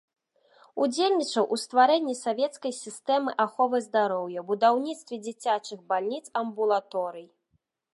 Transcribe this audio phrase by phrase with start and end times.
[0.85, 7.25] Удзельнічаў у стварэнні савецкай сістэмы аховы здароўя, будаўніцтве дзіцячых бальніц, амбулаторый.